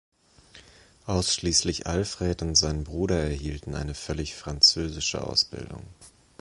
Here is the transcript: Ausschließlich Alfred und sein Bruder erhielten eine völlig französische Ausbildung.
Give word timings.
Ausschließlich 1.05 1.85
Alfred 1.85 2.41
und 2.41 2.55
sein 2.55 2.83
Bruder 2.85 3.19
erhielten 3.21 3.75
eine 3.75 3.93
völlig 3.93 4.33
französische 4.33 5.23
Ausbildung. 5.23 5.83